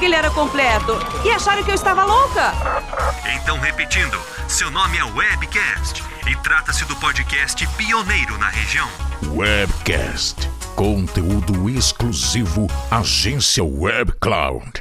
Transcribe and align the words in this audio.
que 0.00 0.06
ele 0.06 0.14
era 0.14 0.30
completo 0.30 0.98
e 1.22 1.30
acharam 1.30 1.62
que 1.62 1.70
eu 1.70 1.74
estava 1.74 2.04
louca. 2.04 2.54
Então, 3.34 3.58
repetindo, 3.58 4.18
seu 4.48 4.70
nome 4.70 4.96
é 4.96 5.04
Webcast 5.04 6.02
e 6.26 6.34
trata-se 6.36 6.86
do 6.86 6.96
podcast 6.96 7.66
pioneiro 7.76 8.38
na 8.38 8.48
região. 8.48 8.88
Webcast. 9.34 10.48
Conteúdo 10.74 11.68
exclusivo 11.68 12.66
Agência 12.90 13.62
Web 13.62 14.14
Cloud. 14.18 14.72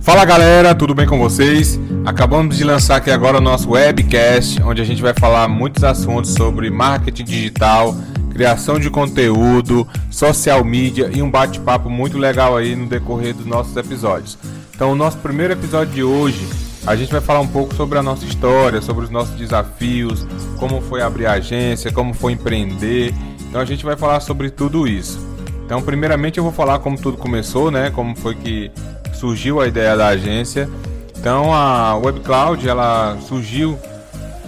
Fala 0.00 0.24
galera, 0.24 0.74
tudo 0.74 0.96
bem 0.96 1.06
com 1.06 1.18
vocês? 1.18 1.78
Acabamos 2.04 2.56
de 2.56 2.64
lançar 2.64 2.96
aqui 2.96 3.12
agora 3.12 3.38
o 3.38 3.40
nosso 3.40 3.70
webcast, 3.70 4.60
onde 4.62 4.82
a 4.82 4.84
gente 4.84 5.00
vai 5.00 5.14
falar 5.14 5.46
muitos 5.46 5.84
assuntos 5.84 6.34
sobre 6.34 6.70
marketing 6.70 7.24
digital, 7.24 7.94
criação 8.38 8.78
de 8.78 8.88
conteúdo, 8.88 9.84
social 10.12 10.64
media 10.64 11.10
e 11.12 11.20
um 11.20 11.28
bate-papo 11.28 11.90
muito 11.90 12.16
legal 12.16 12.56
aí 12.56 12.76
no 12.76 12.86
decorrer 12.86 13.34
dos 13.34 13.44
nossos 13.44 13.76
episódios. 13.76 14.38
Então, 14.72 14.92
o 14.92 14.94
nosso 14.94 15.18
primeiro 15.18 15.54
episódio 15.54 15.92
de 15.92 16.04
hoje, 16.04 16.48
a 16.86 16.94
gente 16.94 17.10
vai 17.10 17.20
falar 17.20 17.40
um 17.40 17.48
pouco 17.48 17.74
sobre 17.74 17.98
a 17.98 18.02
nossa 18.02 18.24
história, 18.24 18.80
sobre 18.80 19.06
os 19.06 19.10
nossos 19.10 19.34
desafios, 19.34 20.24
como 20.56 20.80
foi 20.80 21.02
abrir 21.02 21.26
a 21.26 21.32
agência, 21.32 21.90
como 21.90 22.14
foi 22.14 22.34
empreender. 22.34 23.12
Então, 23.48 23.60
a 23.60 23.64
gente 23.64 23.84
vai 23.84 23.96
falar 23.96 24.20
sobre 24.20 24.50
tudo 24.50 24.86
isso. 24.86 25.18
Então, 25.66 25.82
primeiramente, 25.82 26.38
eu 26.38 26.44
vou 26.44 26.52
falar 26.52 26.78
como 26.78 26.96
tudo 26.96 27.16
começou, 27.16 27.72
né? 27.72 27.90
Como 27.90 28.14
foi 28.14 28.36
que 28.36 28.70
surgiu 29.14 29.60
a 29.60 29.66
ideia 29.66 29.96
da 29.96 30.06
agência. 30.06 30.70
Então 31.18 31.52
a 31.52 31.96
WebCloud 31.96 32.68
ela 32.68 33.18
surgiu 33.26 33.76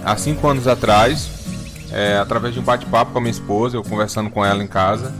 há 0.05 0.15
cinco 0.15 0.47
anos 0.47 0.65
atrás, 0.65 1.40
é, 1.91 2.17
através 2.17 2.53
de 2.53 2.59
um 2.59 2.63
bate-papo 2.63 3.11
com 3.11 3.17
a 3.17 3.21
minha 3.21 3.31
esposa, 3.31 3.77
eu 3.77 3.83
conversando 3.83 4.29
com 4.29 4.43
ela 4.43 4.63
em 4.63 4.67
casa. 4.67 5.13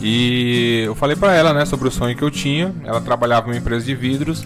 E 0.00 0.82
eu 0.86 0.94
falei 0.94 1.14
para 1.14 1.34
ela 1.34 1.52
né, 1.52 1.64
sobre 1.64 1.88
o 1.88 1.90
sonho 1.90 2.16
que 2.16 2.22
eu 2.22 2.30
tinha. 2.30 2.74
Ela 2.84 3.00
trabalhava 3.00 3.48
em 3.48 3.52
uma 3.52 3.58
empresa 3.58 3.84
de 3.84 3.94
vidros 3.94 4.44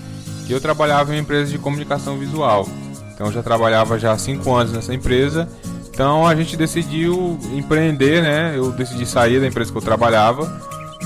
e 0.49 0.53
eu 0.53 0.61
trabalhava 0.61 1.13
em 1.13 1.17
uma 1.17 1.23
empresa 1.23 1.51
de 1.51 1.59
comunicação 1.59 2.19
visual. 2.19 2.69
Então 3.15 3.29
eu 3.29 3.33
já 3.33 3.43
trabalhava 3.43 3.99
já 3.99 4.13
há 4.13 4.19
cinco 4.19 4.55
anos 4.55 4.73
nessa 4.73 4.93
empresa. 4.93 5.49
Então 5.89 6.27
a 6.27 6.35
gente 6.35 6.57
decidiu 6.57 7.39
empreender, 7.55 8.23
né? 8.23 8.53
Eu 8.55 8.71
decidi 8.71 9.07
sair 9.07 9.41
da 9.41 9.47
empresa 9.47 9.73
que 9.73 9.79
eu 9.79 9.83
trabalhava 9.83 10.47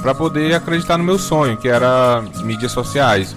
para 0.02 0.14
poder 0.14 0.54
acreditar 0.54 0.98
no 0.98 1.04
meu 1.04 1.18
sonho, 1.18 1.56
que 1.56 1.68
era 1.68 2.22
mídias 2.42 2.72
sociais. 2.72 3.36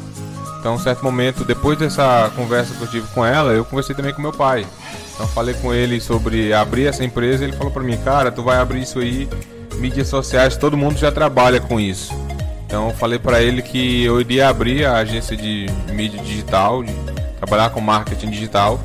Então, 0.59 0.75
um 0.75 0.80
certo 0.80 1.03
momento, 1.03 1.43
depois 1.43 1.77
dessa 1.77 2.31
conversa 2.38 2.73
que 2.73 2.81
eu 2.81 2.88
tive 2.88 3.08
com 3.13 3.25
ela, 3.25 3.52
eu 3.52 3.65
conversei 3.65 3.93
também 3.93 4.13
com 4.13 4.21
meu 4.21 4.31
pai. 4.31 4.65
Então, 5.14 5.28
falei 5.28 5.53
com 5.56 5.73
ele 5.73 6.00
sobre 6.02 6.53
abrir 6.53 6.88
essa 6.88 7.03
empresa. 7.03 7.44
Ele 7.44 7.53
falou 7.53 7.72
para 7.72 7.83
mim, 7.83 7.97
cara, 7.97 8.31
tu 8.31 8.44
vai 8.44 8.58
abrir 8.58 8.81
isso 8.81 9.00
aí, 9.00 9.30
mídias 9.75 10.08
sociais, 10.08 10.58
todo 10.58 10.75
mundo 10.75 10.97
já 10.97 11.11
trabalha 11.11 11.59
com 11.59 11.80
isso. 11.80 12.14
Então, 12.66 12.89
falei 12.92 13.20
para 13.20 13.42
ele 13.42 13.61
que 13.61 14.03
eu 14.03 14.20
iria 14.20 14.50
abrir 14.50 14.86
a 14.86 14.95
agência 14.95 15.38
de 15.38 15.67
mídia 15.92 16.20
digital, 16.22 16.83
de 16.83 16.92
trabalhar 17.38 17.70
com 17.70 17.80
marketing 17.80 18.31
digital, 18.31 18.80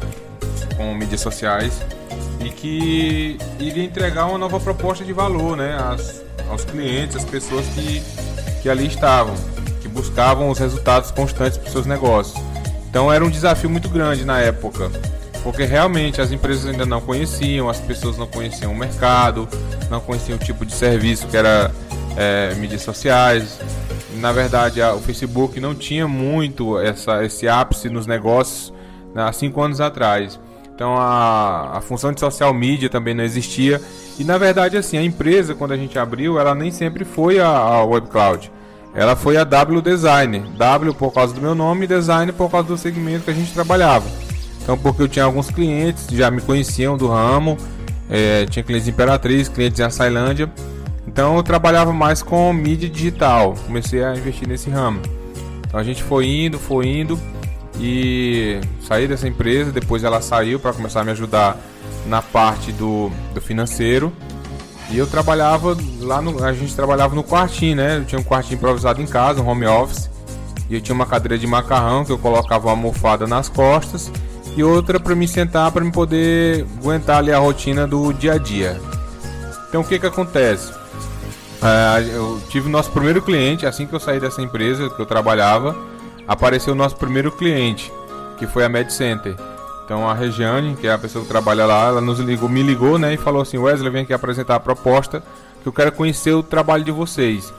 com 0.77 0.95
mídias 0.95 1.23
sociais, 1.23 1.81
e 2.45 2.51
que 2.51 3.39
iria 3.59 3.83
entregar 3.83 4.27
uma 4.27 4.37
nova 4.37 4.61
proposta 4.61 5.05
de 5.05 5.13
valor, 5.13 5.57
né? 5.57 5.77
Aos 6.51 6.65
clientes, 6.65 7.17
às 7.17 7.25
pessoas 7.25 7.65
que, 7.69 8.03
que 8.63 8.69
ali 8.69 8.87
estavam, 8.87 9.35
que 9.81 9.89
buscavam 9.89 10.51
os 10.51 10.59
resultados 10.59 11.11
constantes 11.11 11.57
para 11.57 11.71
seus 11.71 11.87
negócios. 11.87 12.39
Então 12.91 13.13
era 13.13 13.25
um 13.25 13.31
desafio 13.31 13.71
muito 13.71 13.89
grande 13.89 14.25
na 14.25 14.39
época, 14.41 14.91
porque 15.49 15.65
realmente 15.65 16.21
as 16.21 16.31
empresas 16.31 16.67
ainda 16.67 16.85
não 16.85 17.01
conheciam, 17.01 17.71
as 17.71 17.81
pessoas 17.81 18.19
não 18.19 18.27
conheciam 18.27 18.71
o 18.71 18.77
mercado, 18.77 19.49
não 19.89 19.99
conheciam 19.99 20.37
o 20.37 20.39
tipo 20.39 20.67
de 20.67 20.75
serviço 20.75 21.27
que 21.27 21.39
era 21.39 21.71
é, 22.19 22.55
mídias 22.57 22.83
sociais. 22.83 23.59
Na 24.17 24.31
verdade, 24.31 24.83
a, 24.83 24.93
o 24.93 25.01
Facebook 25.01 25.59
não 25.59 25.75
tinha 25.75 26.07
muito 26.07 26.79
essa, 26.79 27.25
esse 27.25 27.49
ápice 27.49 27.89
nos 27.89 28.07
negócios 28.07 28.75
né, 29.15 29.23
há 29.23 29.33
cinco 29.33 29.63
anos 29.63 29.81
atrás. 29.81 30.39
Então 30.75 30.95
a, 30.99 31.79
a 31.79 31.81
função 31.81 32.13
de 32.13 32.21
social 32.21 32.53
media 32.53 32.91
também 32.91 33.15
não 33.15 33.25
existia. 33.25 33.81
E 34.19 34.25
na 34.25 34.37
verdade, 34.37 34.77
assim, 34.77 34.99
a 34.99 35.03
empresa, 35.03 35.55
quando 35.55 35.73
a 35.73 35.79
gente 35.79 35.99
abriu, 35.99 36.39
ela 36.39 36.55
nem 36.55 36.71
sempre 36.71 37.07
foi 37.07 37.41
a, 37.41 37.49
a 37.49 37.85
Web 37.87 38.09
Cloud. 38.09 38.53
Ela 38.95 39.17
foi 39.17 39.39
a 39.39 39.45
W 39.45 39.81
Design. 39.81 40.41
W 40.59 40.93
por 40.93 41.11
causa 41.11 41.33
do 41.33 41.41
meu 41.41 41.55
nome 41.55 41.87
e 41.87 41.89
Design 41.89 42.33
por 42.33 42.51
causa 42.51 42.69
do 42.69 42.77
segmento 42.77 43.25
que 43.25 43.31
a 43.31 43.35
gente 43.35 43.55
trabalhava. 43.55 44.28
Então, 44.69 44.77
porque 44.77 45.01
eu 45.01 45.09
tinha 45.09 45.25
alguns 45.25 45.49
clientes 45.49 46.07
já 46.11 46.31
me 46.31 46.43
conheciam 46.43 46.95
do 46.95 47.09
ramo, 47.09 47.57
é, 48.11 48.45
tinha 48.45 48.63
clientes 48.63 48.87
em 48.87 48.91
Imperatriz, 48.91 49.49
clientes 49.49 49.81
em 49.81 49.83
Açailândia. 49.83 50.53
Então, 51.07 51.37
eu 51.37 51.43
trabalhava 51.43 51.91
mais 51.91 52.23
com 52.23 52.53
mídia 52.53 52.87
digital. 52.87 53.55
Comecei 53.65 54.05
a 54.05 54.15
investir 54.15 54.47
nesse 54.47 54.69
ramo. 54.69 55.01
Então, 55.67 55.81
a 55.81 55.83
gente 55.83 56.03
foi 56.03 56.27
indo, 56.27 56.59
foi 56.59 56.87
indo 56.87 57.19
e 57.81 58.61
saí 58.87 59.09
dessa 59.09 59.27
empresa. 59.27 59.73
Depois 59.73 60.05
ela 60.05 60.21
saiu 60.21 60.61
para 60.61 60.75
começar 60.75 61.01
a 61.01 61.05
me 61.05 61.13
ajudar 61.13 61.57
na 62.05 62.21
parte 62.21 62.71
do, 62.71 63.11
do 63.33 63.41
financeiro. 63.41 64.13
E 64.91 64.99
eu 64.99 65.07
trabalhava 65.07 65.79
lá 65.99 66.21
no. 66.21 66.45
A 66.45 66.53
gente 66.53 66.77
trabalhava 66.77 67.15
no 67.15 67.25
quartinho, 67.25 67.77
né? 67.77 67.97
Eu 67.97 68.05
tinha 68.05 68.21
um 68.21 68.25
quartinho 68.25 68.57
improvisado 68.57 69.01
em 69.01 69.07
casa, 69.07 69.41
um 69.41 69.49
home 69.49 69.65
office. 69.65 70.11
E 70.69 70.75
eu 70.75 70.81
tinha 70.83 70.95
uma 70.95 71.07
cadeira 71.07 71.39
de 71.39 71.47
macarrão 71.47 72.05
que 72.05 72.13
eu 72.13 72.19
colocava 72.19 72.67
uma 72.67 72.73
almofada 72.73 73.27
nas 73.27 73.49
costas 73.49 74.13
e 74.59 74.65
outra 74.65 74.99
para 74.99 75.15
me 75.15 75.29
sentar 75.29 75.71
para 75.71 75.85
me 75.85 75.93
poder 75.93 76.67
aguentar 76.81 77.19
ali 77.19 77.33
a 77.33 77.39
rotina 77.39 77.87
do 77.87 78.13
dia 78.13 78.35
a 78.35 78.39
dia. 78.39 78.81
Então 79.69 79.83
o 79.83 79.85
que 79.85 79.99
que 79.99 80.07
acontece? 80.07 80.73
É, 81.63 82.15
eu 82.15 82.41
tive 82.49 82.69
o 82.69 82.71
nosso 82.71 82.91
primeiro 82.91 83.23
cliente 83.23 83.67
assim 83.67 83.87
que 83.87 83.93
eu 83.93 84.01
saí 84.01 84.19
dessa 84.19 84.43
empresa 84.43 84.91
que 84.91 85.01
eu 85.01 85.07
trabalhava 85.07 85.77
apareceu 86.29 86.75
o 86.75 86.77
nosso 86.77 86.95
primeiro 86.97 87.33
cliente, 87.33 87.91
que 88.37 88.47
foi 88.47 88.63
a 88.63 88.69
Med 88.69 88.93
Center. 88.93 89.35
Então 89.85 90.09
a 90.09 90.13
Regiane, 90.13 90.77
que 90.77 90.87
é 90.87 90.93
a 90.93 90.99
pessoa 90.99 91.25
que 91.25 91.31
trabalha 91.31 91.65
lá, 91.65 91.87
ela 91.87 92.01
nos 92.03 92.19
ligou, 92.19 92.49
me 92.49 92.63
ligou, 92.63 92.99
né, 92.99 93.15
e 93.15 93.17
falou 93.17 93.41
assim: 93.41 93.57
"Wesley, 93.57 93.91
vem 93.91 94.03
aqui 94.03 94.13
apresentar 94.13 94.57
a 94.57 94.61
proposta, 94.61 95.23
que 95.63 95.69
eu 95.69 95.73
quero 95.73 95.91
conhecer 95.91 96.33
o 96.33 96.43
trabalho 96.43 96.85
de 96.85 96.93
vocês". 96.93 97.53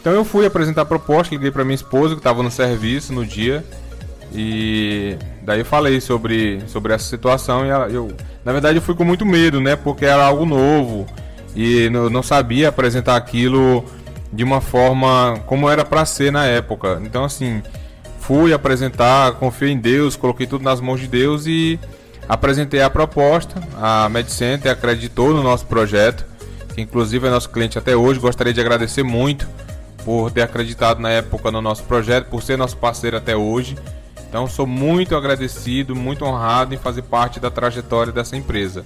Então 0.00 0.12
eu 0.12 0.24
fui 0.24 0.46
apresentar 0.46 0.82
a 0.82 0.86
proposta, 0.86 1.34
liguei 1.34 1.50
para 1.50 1.64
minha 1.64 1.74
esposa 1.74 2.14
que 2.14 2.20
estava 2.20 2.42
no 2.42 2.50
serviço 2.50 3.12
no 3.12 3.26
dia. 3.26 3.62
E 4.32 5.16
daí 5.42 5.64
falei 5.64 6.00
sobre, 6.00 6.60
sobre 6.66 6.92
essa 6.92 7.04
situação 7.04 7.64
e 7.64 7.94
eu, 7.94 8.12
na 8.44 8.52
verdade, 8.52 8.78
eu 8.78 8.82
fui 8.82 8.94
com 8.94 9.04
muito 9.04 9.24
medo, 9.24 9.60
né? 9.60 9.76
Porque 9.76 10.04
era 10.04 10.24
algo 10.24 10.44
novo 10.44 11.06
e 11.54 11.84
eu 11.92 12.10
não 12.10 12.22
sabia 12.22 12.68
apresentar 12.68 13.16
aquilo 13.16 13.84
de 14.32 14.44
uma 14.44 14.60
forma 14.60 15.40
como 15.46 15.68
era 15.68 15.84
para 15.84 16.04
ser 16.04 16.30
na 16.30 16.44
época. 16.44 17.00
Então, 17.02 17.24
assim, 17.24 17.62
fui 18.20 18.52
apresentar, 18.52 19.32
confiei 19.32 19.72
em 19.72 19.78
Deus, 19.78 20.14
coloquei 20.16 20.46
tudo 20.46 20.62
nas 20.62 20.80
mãos 20.80 21.00
de 21.00 21.06
Deus 21.06 21.46
e 21.46 21.80
apresentei 22.28 22.82
a 22.82 22.90
proposta. 22.90 23.60
A 23.80 24.08
MedCenter 24.08 24.70
acreditou 24.70 25.32
no 25.32 25.42
nosso 25.42 25.66
projeto, 25.66 26.26
que 26.74 26.80
inclusive 26.82 27.26
é 27.26 27.30
nosso 27.30 27.48
cliente 27.48 27.78
até 27.78 27.96
hoje. 27.96 28.20
Gostaria 28.20 28.52
de 28.52 28.60
agradecer 28.60 29.02
muito 29.02 29.48
por 30.04 30.30
ter 30.30 30.42
acreditado 30.42 31.00
na 31.00 31.10
época 31.10 31.50
no 31.50 31.60
nosso 31.60 31.82
projeto, 31.84 32.28
por 32.28 32.42
ser 32.42 32.58
nosso 32.58 32.76
parceiro 32.76 33.16
até 33.16 33.34
hoje. 33.34 33.76
Então 34.28 34.46
sou 34.46 34.66
muito 34.66 35.16
agradecido, 35.16 35.96
muito 35.96 36.24
honrado 36.24 36.74
em 36.74 36.78
fazer 36.78 37.02
parte 37.02 37.40
da 37.40 37.50
trajetória 37.50 38.12
dessa 38.12 38.36
empresa. 38.36 38.84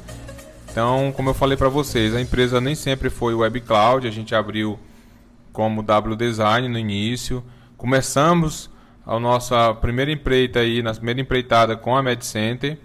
Então, 0.71 1.13
como 1.15 1.29
eu 1.31 1.35
falei 1.35 1.57
para 1.57 1.69
vocês, 1.69 2.15
a 2.15 2.21
empresa 2.21 2.61
nem 2.61 2.75
sempre 2.75 3.11
foi 3.11 3.35
Web 3.35 3.61
Cloud, 3.61 4.07
a 4.07 4.11
gente 4.11 4.35
abriu 4.35 4.79
como 5.53 5.83
W 5.83 6.17
Design 6.17 6.69
no 6.69 6.79
início. 6.79 7.45
Começamos 7.77 8.71
a 9.05 9.19
nossa 9.19 9.75
primeira 9.75 10.11
empreita 10.11 10.61
aí, 10.61 10.81
na 10.81 10.95
primeira 10.95 11.21
empreitada 11.21 11.77
com 11.77 11.97
a 11.97 12.03
MedCenter, 12.03 12.79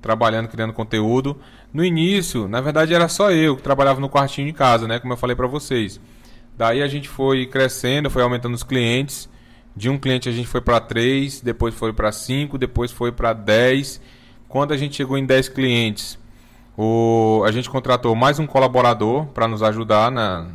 trabalhando, 0.00 0.48
criando 0.48 0.72
conteúdo. 0.72 1.38
No 1.72 1.84
início, 1.84 2.48
na 2.48 2.60
verdade, 2.60 2.94
era 2.94 3.08
só 3.08 3.30
eu 3.30 3.54
que 3.54 3.62
trabalhava 3.62 4.00
no 4.00 4.08
quartinho 4.08 4.46
de 4.46 4.52
casa, 4.54 4.88
né? 4.88 4.98
Como 4.98 5.12
eu 5.12 5.16
falei 5.16 5.36
para 5.36 5.46
vocês. 5.46 6.00
Daí 6.56 6.82
a 6.82 6.88
gente 6.88 7.08
foi 7.08 7.46
crescendo, 7.46 8.10
foi 8.10 8.22
aumentando 8.22 8.54
os 8.54 8.62
clientes. 8.62 9.28
De 9.78 9.88
um 9.88 9.96
cliente 9.96 10.28
a 10.28 10.32
gente 10.32 10.48
foi 10.48 10.60
para 10.60 10.80
três, 10.80 11.40
depois 11.40 11.72
foi 11.72 11.92
para 11.92 12.10
cinco, 12.10 12.58
depois 12.58 12.90
foi 12.90 13.12
para 13.12 13.32
dez. 13.32 14.00
Quando 14.48 14.74
a 14.74 14.76
gente 14.76 14.96
chegou 14.96 15.16
em 15.16 15.24
dez 15.24 15.48
clientes, 15.48 16.18
o, 16.76 17.44
a 17.46 17.52
gente 17.52 17.70
contratou 17.70 18.12
mais 18.16 18.40
um 18.40 18.46
colaborador 18.46 19.26
para 19.26 19.46
nos 19.46 19.62
ajudar 19.62 20.10
na, 20.10 20.48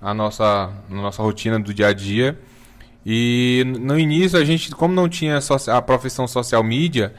a 0.00 0.14
nossa, 0.14 0.70
na 0.88 1.02
nossa 1.02 1.22
rotina 1.22 1.60
do 1.60 1.74
dia 1.74 1.88
a 1.88 1.92
dia. 1.92 2.40
E 3.04 3.64
no 3.66 3.98
início 3.98 4.38
a 4.38 4.44
gente, 4.46 4.70
como 4.70 4.94
não 4.94 5.10
tinha 5.10 5.38
a 5.66 5.82
profissão 5.82 6.26
social 6.26 6.64
media, 6.64 7.12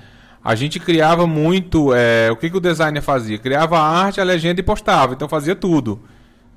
a 0.44 0.56
gente 0.56 0.80
criava 0.80 1.28
muito. 1.28 1.94
É, 1.94 2.32
o 2.32 2.38
que, 2.38 2.50
que 2.50 2.58
o 2.58 2.60
designer 2.60 3.04
fazia? 3.04 3.38
Criava 3.38 3.78
a 3.78 3.88
arte, 3.88 4.20
a 4.20 4.24
legenda 4.24 4.62
e 4.62 4.64
postava. 4.64 5.14
Então 5.14 5.30
fazia 5.30 5.56
tudo 5.56 6.02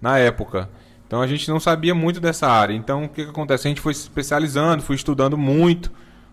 na 0.00 0.16
época. 0.16 0.70
Então 1.12 1.20
a 1.20 1.26
gente 1.26 1.46
não 1.50 1.60
sabia 1.60 1.94
muito 1.94 2.20
dessa 2.20 2.48
área. 2.48 2.72
Então 2.72 3.04
o 3.04 3.08
que, 3.10 3.22
que 3.24 3.28
acontece? 3.28 3.68
A 3.68 3.70
gente 3.70 3.82
foi 3.82 3.92
se 3.92 4.00
especializando, 4.00 4.82
foi 4.82 4.96
estudando 4.96 5.36
muito 5.36 5.92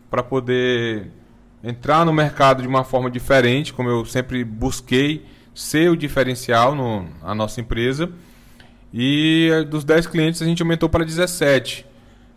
para 0.09 0.23
poder 0.23 1.11
entrar 1.61 2.05
no 2.05 2.13
mercado 2.13 2.61
de 2.61 2.67
uma 2.69 2.85
forma 2.85 3.11
diferente, 3.11 3.73
como 3.73 3.89
eu 3.89 4.05
sempre 4.05 4.41
busquei 4.41 5.25
ser 5.53 5.91
o 5.91 5.97
diferencial 5.97 6.75
no, 6.75 7.05
na 7.21 7.35
nossa 7.35 7.59
empresa. 7.59 8.09
E 8.93 9.49
dos 9.69 9.83
10 9.83 10.07
clientes 10.07 10.41
a 10.41 10.45
gente 10.45 10.61
aumentou 10.61 10.87
para 10.87 11.03
17. 11.03 11.85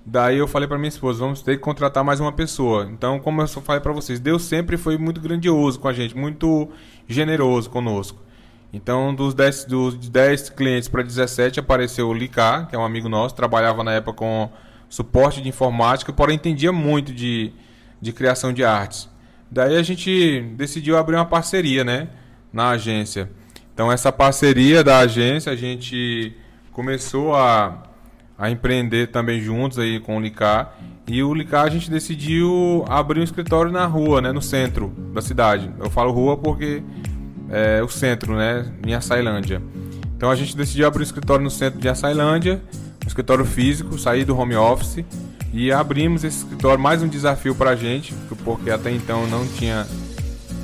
Daí 0.05 0.39
eu 0.39 0.49
falei 0.49 0.67
para 0.67 0.79
minha 0.79 0.89
esposa, 0.89 1.21
vamos 1.21 1.43
ter 1.43 1.59
que 1.59 1.63
contratar 1.63 2.03
mais 2.03 2.19
uma 2.19 2.33
pessoa. 2.33 2.91
Então, 2.93 3.21
como 3.21 3.41
eu 3.41 3.47
só 3.47 3.61
falei 3.61 3.81
para 3.81 3.93
vocês, 3.93 4.19
Deus 4.19 4.43
sempre 4.43 4.77
foi 4.77 4.99
muito 4.99 5.21
grandioso 5.21 5.79
com 5.79 5.87
a 5.87 5.93
gente, 5.93 6.17
muito 6.17 6.69
generoso 7.07 7.71
conosco. 7.71 8.21
Então, 8.73 9.15
dos 9.15 9.35
10, 9.35 9.67
dos 9.67 9.97
10 10.09 10.51
clientes 10.51 10.89
para 10.89 11.03
17 11.03 11.61
apareceu 11.61 12.09
o 12.09 12.15
Licá, 12.15 12.65
que 12.65 12.75
é 12.75 12.79
um 12.79 12.85
amigo 12.85 13.09
nosso, 13.09 13.35
trabalhava 13.35 13.85
na 13.85 13.93
época 13.93 14.15
com 14.15 14.51
suporte 14.89 15.43
de 15.43 15.49
informática, 15.49 16.13
porém 16.13 16.37
entendia 16.37 16.73
muito 16.73 17.13
de, 17.13 17.53
de 18.01 18.13
criação 18.13 18.53
de 18.53 18.65
artes. 18.65 19.09
Daí 19.51 19.77
a 19.77 19.83
gente 19.83 20.41
decidiu 20.57 20.97
abrir 20.97 21.17
uma 21.17 21.27
parceria, 21.27 21.85
né, 21.85 22.09
na 22.53 22.71
agência. 22.71 23.31
Então, 23.75 23.93
essa 23.93 24.11
parceria 24.11 24.83
da 24.83 24.99
agência, 24.99 25.53
a 25.53 25.57
gente 25.57 26.35
começou 26.73 27.35
a 27.35 27.91
a 28.43 28.51
empreender 28.51 29.07
também 29.07 29.41
juntos 29.41 29.79
aí 29.79 30.01
com 30.01 30.17
o 30.17 30.21
Licar. 30.21 30.77
E 31.07 31.23
o 31.23 31.33
Licar 31.33 31.65
a 31.65 31.71
gente 31.71 31.89
decidiu 31.89 32.85
abrir 32.89 33.21
um 33.21 33.23
escritório 33.23 33.71
na 33.71 33.87
rua, 33.87 34.21
né, 34.21 34.33
no 34.33 34.43
centro 34.43 34.89
da 35.15 35.23
cidade. 35.23 35.71
Eu 35.79 35.89
falo 35.89 36.11
rua 36.11 36.37
porque 36.37 36.83
é 37.53 37.83
o 37.83 37.89
centro, 37.89 38.35
né, 38.35 38.67
em 38.85 38.95
Açailândia. 38.95 39.63
Então 40.17 40.31
a 40.31 40.35
gente 40.35 40.57
decidiu 40.57 40.87
abrir 40.87 41.01
um 41.01 41.05
escritório 41.05 41.45
no 41.45 41.51
centro 41.51 41.79
de 41.79 41.89
Açailândia, 41.89 42.61
um 43.05 43.07
escritório 43.07 43.45
físico, 43.45 43.99
sair 43.99 44.25
do 44.25 44.37
home 44.37 44.57
office 44.57 45.05
e 45.53 45.71
abrimos 45.71 46.25
esse 46.25 46.39
escritório, 46.39 46.83
mais 46.83 47.03
um 47.03 47.09
desafio 47.09 47.55
para 47.55 47.71
a 47.71 47.77
gente, 47.77 48.15
porque 48.43 48.71
até 48.71 48.91
então 48.91 49.27
não 49.27 49.47
tinha 49.47 49.87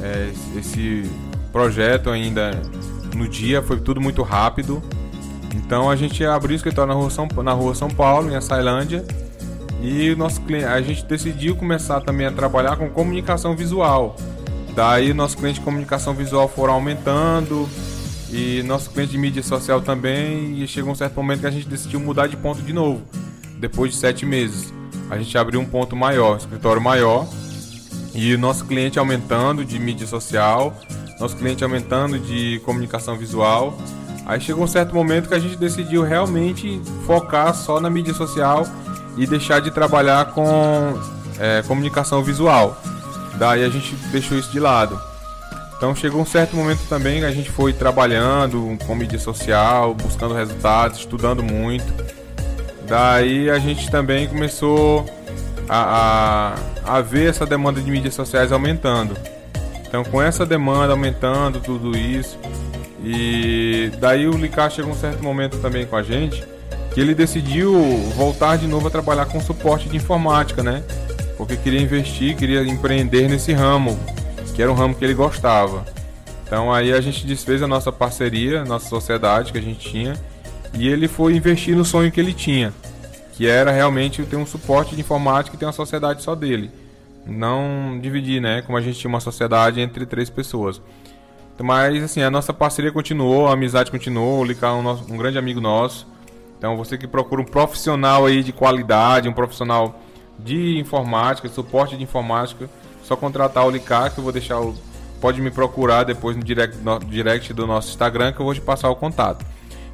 é, 0.01 0.31
esse 0.57 1.11
projeto 1.53 2.09
ainda 2.09 2.53
no 3.15 3.29
dia, 3.29 3.61
foi 3.63 3.79
tudo 3.81 4.01
muito 4.01 4.23
rápido. 4.23 4.83
Então 5.55 5.91
a 5.91 5.97
gente 5.97 6.25
abriu 6.25 6.53
o 6.53 6.57
escritório 6.57 6.95
na 6.95 6.99
rua 6.99 7.11
São, 7.11 7.29
na 7.43 7.53
rua 7.53 7.75
São 7.75 7.91
Paulo, 7.91 8.31
em 8.31 8.37
Açailândia, 8.37 9.05
e 9.83 10.15
nosso 10.15 10.41
a 10.67 10.81
gente 10.81 11.05
decidiu 11.05 11.55
começar 11.55 12.01
também 12.01 12.27
a 12.27 12.33
trabalhar 12.33 12.77
com 12.77 12.89
comunicação 12.89 13.55
visual. 13.55 14.17
Daí 14.79 15.13
nosso 15.13 15.37
cliente 15.37 15.59
de 15.59 15.65
comunicação 15.65 16.15
visual 16.15 16.49
foram 16.49 16.75
aumentando 16.75 17.69
e 18.31 18.63
nosso 18.63 18.89
cliente 18.91 19.11
de 19.11 19.19
mídia 19.19 19.43
social 19.43 19.81
também. 19.81 20.63
E 20.63 20.69
chegou 20.69 20.93
um 20.93 20.95
certo 20.95 21.17
momento 21.17 21.41
que 21.41 21.49
a 21.49 21.51
gente 21.51 21.67
decidiu 21.67 21.99
mudar 21.99 22.29
de 22.29 22.37
ponto 22.37 22.63
de 22.63 22.73
novo. 22.73 23.03
Depois 23.59 23.91
de 23.91 23.99
sete 23.99 24.25
meses, 24.25 24.73
a 25.11 25.19
gente 25.19 25.37
abriu 25.37 25.59
um 25.59 25.65
ponto 25.65 25.97
maior, 25.97 26.35
um 26.35 26.37
escritório 26.37 26.81
maior. 26.81 27.27
E 28.15 28.37
nosso 28.37 28.67
cliente 28.67 29.01
aumentando 29.01 29.65
de 29.65 29.81
mídia 29.81 30.07
social, 30.07 30.73
nosso 31.19 31.37
cliente 31.37 31.65
aumentando 31.65 32.17
de 32.17 32.63
comunicação 32.65 33.19
visual. 33.19 33.77
Aí 34.27 34.41
chegou 34.41 34.63
um 34.63 34.69
certo 34.69 34.95
momento 34.95 35.29
que 35.29 35.35
a 35.35 35.41
gente 35.41 35.57
decidiu 35.57 36.05
realmente 36.05 36.81
focar 37.05 37.53
só 37.53 37.81
na 37.81 37.91
mídia 37.91 38.15
social 38.15 38.65
e 39.17 39.27
deixar 39.27 39.61
de 39.61 39.73
trabalhar 39.73 40.27
com 40.27 40.97
é, 41.37 41.65
comunicação 41.67 42.23
visual. 42.23 42.81
Daí 43.39 43.65
a 43.65 43.69
gente 43.69 43.95
deixou 44.11 44.37
isso 44.39 44.51
de 44.51 44.61
lado. 44.61 45.01
Então 45.77 45.95
chegou 45.95 46.21
um 46.21 46.27
certo 46.27 46.57
momento 46.57 46.81
também 46.89 47.21
que 47.21 47.25
a 47.25 47.31
gente 47.31 47.51
foi 47.51 47.73
trabalhando 47.73 48.77
com 48.85 48.95
mídia 48.97 49.19
social, 49.19 49.95
buscando 49.95 50.35
resultados, 50.35 50.99
estudando 50.99 51.43
muito. 51.43 51.87
Daí 52.89 53.49
a 53.49 53.59
gente 53.59 53.91
também 53.91 54.27
começou 54.27 55.09
a, 55.69 56.57
a, 56.85 56.97
a 56.97 57.01
ver 57.01 57.31
essa 57.31 57.47
demanda 57.47 57.81
de 57.81 57.91
mídias 57.91 58.15
sociais 58.15 58.51
aumentando. 58.51 59.17
Então 59.87 60.03
com 60.03 60.21
essa 60.21 60.45
demanda 60.45 60.93
aumentando, 60.93 61.61
tudo 61.61 61.97
isso, 61.97 62.37
e 63.03 63.91
daí 64.01 64.27
o 64.27 64.33
Licar 64.33 64.71
chegou 64.71 64.93
um 64.93 64.97
certo 64.97 65.23
momento 65.23 65.59
também 65.59 65.87
com 65.87 65.97
a 65.97 66.03
gente 66.03 66.45
que 66.93 67.01
ele 67.01 67.15
decidiu 67.15 67.73
voltar 68.17 68.57
de 68.59 68.67
novo 68.67 68.89
a 68.89 68.91
trabalhar 68.91 69.27
com 69.27 69.41
suporte 69.41 69.89
de 69.89 69.97
informática, 69.97 70.63
né? 70.63 70.83
Porque 71.39 71.57
queria 71.57 71.81
investir, 71.81 72.37
queria 72.37 72.63
empreender 72.65 73.29
nesse 73.29 73.53
ramo, 73.53 73.99
que 74.55 74.61
era 74.61 74.71
um 74.71 74.75
ramo 74.75 74.95
que 74.95 75.05
ele 75.05 75.15
gostava. 75.15 75.87
Então 76.45 76.75
aí 76.75 76.93
a 76.93 77.01
gente 77.01 77.25
desfez 77.25 77.63
a 77.63 77.69
nossa 77.69 77.93
parceria, 77.93 78.65
nossa 78.65 78.89
sociedade 78.89 79.53
que 79.53 79.59
a 79.59 79.63
gente 79.63 79.79
tinha, 79.79 80.15
e 80.75 80.89
ele 80.89 81.07
foi 81.07 81.37
investir 81.37 81.77
no 81.77 81.85
sonho 81.85 82.11
que 82.11 82.19
ele 82.19 82.35
tinha, 82.35 82.75
que 83.35 83.47
era 83.47 83.71
realmente 83.71 84.23
ter 84.25 84.37
um 84.37 84.45
suporte 84.45 84.97
de 84.97 85.01
informática 85.01 85.55
e 85.55 85.59
ter 85.59 85.65
uma 85.65 85.73
sociedade 85.73 86.23
só 86.23 86.35
dele. 86.35 86.73
Não 87.25 87.99
dividir, 88.01 88.41
né? 88.41 88.63
Como 88.63 88.77
a 88.77 88.81
gente 88.81 88.99
tinha 88.99 89.09
uma 89.09 89.21
sociedade 89.21 89.81
entre 89.81 90.05
três 90.07 90.29
pessoas. 90.29 90.81
Mas 91.63 92.03
assim, 92.03 92.23
a 92.23 92.31
nossa 92.31 92.53
parceria 92.53 92.91
continuou, 92.91 93.49
a 93.49 93.53
amizade 93.53 93.91
continuou, 93.91 94.41
o 94.41 94.45
Licar 94.45 94.71
é 94.71 94.75
um, 94.75 94.91
um 94.91 95.17
grande 95.17 95.39
amigo 95.39 95.61
nosso. 95.61 96.07
Então 96.57 96.77
você 96.77 96.99
que 96.99 97.07
procura 97.07 97.43
um 97.43 97.45
profissional 97.45 98.27
aí 98.27 98.43
de 98.43 98.53
qualidade, 98.53 99.29
um 99.29 99.33
profissional 99.33 100.01
de 100.39 100.79
informática, 100.79 101.49
suporte 101.49 101.97
de 101.97 102.03
informática, 102.03 102.69
só 103.03 103.17
contratar 103.17 103.67
o 103.67 103.71
Licar 103.71 104.13
que 104.13 104.19
eu 104.19 104.25
vou 104.25 104.33
deixar 104.33 104.61
o. 104.61 104.75
Pode 105.21 105.41
me 105.41 105.51
procurar 105.51 106.05
depois 106.05 106.37
no 106.37 106.45
direct, 106.45 106.79
no 106.79 106.99
direct 107.01 107.53
do 107.53 107.67
nosso 107.67 107.91
Instagram 107.91 108.33
que 108.33 108.41
eu 108.41 108.45
vou 108.45 108.55
te 108.55 108.61
passar 108.61 108.89
o 108.89 108.95
contato. 108.95 109.45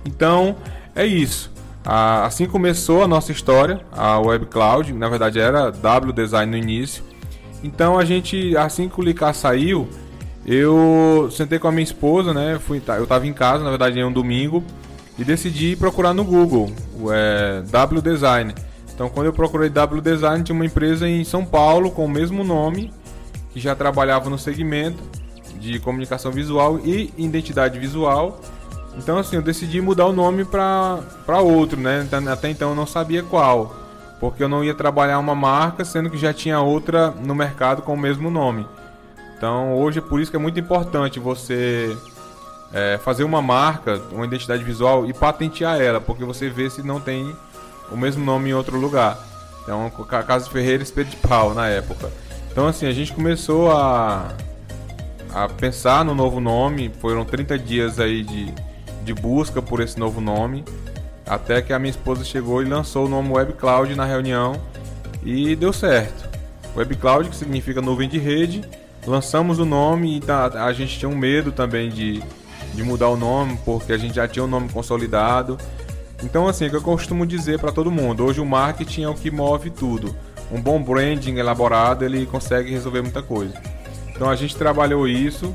Então 0.05 0.57
é 0.95 1.07
isso. 1.07 1.51
Assim 1.85 2.47
começou 2.47 3.03
a 3.03 3.09
nossa 3.09 3.31
história, 3.31 3.81
a 3.93 4.19
Web 4.19 4.47
Cloud, 4.47 4.93
na 4.93 5.09
verdade 5.09 5.39
era 5.39 5.71
W 5.71 6.13
Design 6.13 6.51
no 6.51 6.57
início. 6.57 7.05
Então 7.63 7.99
a 7.99 8.05
gente, 8.05 8.57
assim 8.57 8.89
que 8.89 9.01
o 9.01 9.03
Licar 9.03 9.35
saiu, 9.35 9.89
eu 10.47 11.29
sentei 11.31 11.59
com 11.59 11.69
a 11.69 11.73
minha 11.73 11.83
esposa, 11.83 12.35
né? 12.35 12.59
Fui, 12.59 12.83
eu 12.87 13.05
estava 13.05 13.27
em 13.27 13.33
casa, 13.33 13.65
na 13.65 13.71
verdade, 13.71 13.99
em 13.99 14.05
um 14.05 14.13
domingo, 14.13 14.63
e 15.19 15.25
decidi 15.25 15.75
procurar 15.77 16.13
no 16.13 16.25
Google 16.25 16.71
é, 17.11 17.63
W 17.71 18.03
Design. 18.03 18.55
Então, 18.95 19.09
quando 19.09 19.27
eu 19.27 19.33
procurei 19.33 19.69
W 19.69 20.01
Design, 20.01 20.45
tinha 20.45 20.55
uma 20.55 20.65
empresa 20.65 21.09
em 21.09 21.25
São 21.25 21.45
Paulo 21.45 21.91
com 21.91 22.05
o 22.05 22.09
mesmo 22.09 22.45
nome, 22.45 22.93
que 23.53 23.61
já 23.61 23.75
trabalhava 23.75 24.31
no 24.31 24.39
segmento 24.39 25.03
de 25.59 25.79
comunicação 25.81 26.31
visual 26.31 26.79
e 26.79 27.13
identidade 27.17 27.79
visual. 27.79 28.41
Então, 28.97 29.19
assim, 29.19 29.37
eu 29.37 29.43
decidi 29.43 29.81
mudar 29.81 30.07
o 30.07 30.13
nome 30.13 30.45
para 30.45 31.41
outro, 31.41 31.81
né? 31.81 32.05
Então, 32.07 32.27
até 32.33 32.49
então 32.51 32.71
eu 32.71 32.77
não 32.77 32.87
sabia 32.87 33.23
qual, 33.23 33.75
porque 34.21 34.43
eu 34.43 34.49
não 34.49 34.63
ia 34.63 34.75
trabalhar 34.75 35.19
uma 35.19 35.35
marca, 35.35 35.85
sendo 35.85 36.09
que 36.09 36.17
já 36.17 36.33
tinha 36.33 36.61
outra 36.61 37.11
no 37.11 37.35
mercado 37.35 37.83
com 37.83 37.95
o 37.95 37.99
mesmo 37.99 38.31
nome. 38.31 38.67
Então 39.37 39.75
hoje 39.77 39.99
é 39.99 40.03
por 40.03 40.21
isso 40.21 40.31
que 40.31 40.37
é 40.37 40.41
muito 40.41 40.59
importante 40.59 41.19
você 41.19 41.95
é, 42.73 42.99
fazer 42.99 43.25
uma 43.25 43.43
marca, 43.43 44.01
uma 44.13 44.25
identidade 44.25 44.65
visual 44.65 45.05
e 45.07 45.13
patentear 45.13 45.81
ela, 45.81 46.01
porque 46.01 46.25
você 46.25 46.49
vê 46.49 46.71
se 46.71 46.83
não 46.83 47.01
tem 47.01 47.35
o 47.91 47.97
mesmo 47.97 48.25
nome 48.25 48.51
em 48.51 48.53
outro 48.55 48.79
lugar. 48.79 49.19
Então, 49.63 49.91
Casa 50.27 50.49
Ferreira 50.51 50.83
Espelho 50.83 51.09
de 51.09 51.17
Pau 51.17 51.55
na 51.55 51.69
época. 51.69 52.11
Então, 52.51 52.67
assim, 52.67 52.87
a 52.87 52.93
gente 52.93 53.13
começou 53.13 53.73
a, 53.73 54.33
a 55.33 55.49
pensar 55.49 56.05
no 56.05 56.15
novo 56.15 56.41
nome. 56.41 56.91
Foram 57.01 57.25
30 57.25 57.59
dias 57.59 57.99
aí 57.99 58.23
de, 58.23 58.55
de 59.05 59.15
busca 59.15 59.61
por 59.63 59.81
esse 59.81 59.99
novo 59.99 60.21
nome. 60.21 60.65
Até 61.27 61.63
que 61.63 61.73
a 61.73 61.79
minha 61.79 61.91
esposa 61.91 62.23
chegou 62.23 62.63
e 62.63 62.67
lançou 62.67 63.07
o 63.07 63.09
nome 63.09 63.31
Web 63.31 63.55
Cloud 63.55 63.95
na 63.95 64.05
reunião 64.05 64.61
e 65.25 65.57
deu 65.57 65.73
certo. 65.73 66.29
Web 66.77 66.97
Cloud, 66.97 67.31
que 67.31 67.37
significa 67.37 67.81
nuvem 67.81 68.09
de 68.09 68.19
rede, 68.19 68.63
lançamos 69.07 69.59
o 69.59 69.65
nome 69.65 70.17
e 70.17 70.21
tá, 70.21 70.47
a 70.65 70.73
gente 70.73 70.99
tinha 70.99 71.09
um 71.09 71.17
medo 71.17 71.51
também 71.51 71.89
de, 71.89 72.23
de 72.75 72.83
mudar 72.83 73.09
o 73.09 73.17
nome, 73.17 73.59
porque 73.65 73.93
a 73.93 73.97
gente 73.97 74.15
já 74.15 74.29
tinha 74.29 74.45
um 74.45 74.49
nome 74.49 74.69
consolidado. 74.69 75.57
Então, 76.25 76.49
assim, 76.49 76.65
é 76.65 76.69
o 76.69 76.71
que 76.71 76.77
eu 76.77 76.83
costumo 76.83 77.27
dizer 77.27 77.59
para 77.61 77.71
todo 77.71 77.91
mundo: 77.91 78.25
hoje 78.25 78.41
o 78.41 78.47
marketing 78.47 79.03
é 79.03 79.09
o 79.09 79.15
que 79.15 79.31
move 79.31 79.71
tudo. 79.71 80.17
Um 80.51 80.61
bom 80.61 80.83
branding 80.83 81.37
elaborado 81.37 82.05
ele 82.05 82.27
consegue 82.27 82.71
resolver 82.71 83.03
muita 83.03 83.23
coisa. 83.23 83.55
Então, 84.09 84.31
a 84.31 84.35
gente 84.35 84.57
trabalhou 84.57 85.07
isso 85.07 85.55